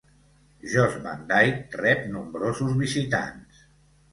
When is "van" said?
1.03-1.21